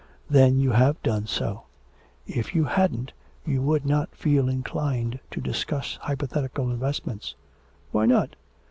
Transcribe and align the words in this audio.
'Then 0.31 0.57
you 0.57 0.71
have 0.71 0.99
done 1.03 1.27
so. 1.27 1.65
If 2.25 2.55
you 2.55 2.63
hadn't, 2.63 3.13
you 3.45 3.61
would 3.61 3.85
not 3.85 4.15
feel 4.15 4.49
inclined 4.49 5.19
to 5.29 5.39
discuss 5.39 5.99
hypothetical 6.01 6.71
investments.' 6.71 7.35
'Why 7.91 8.07
not? 8.07 8.35